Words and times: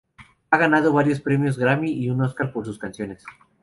Ha 0.49 0.57
ganado 0.57 0.93
varios 0.93 1.21
premios 1.21 1.59
Grammy 1.59 1.91
y 1.91 2.09
un 2.09 2.21
Óscar 2.23 2.51
por 2.51 2.65
sus 2.65 2.79
canciones. 2.79 3.23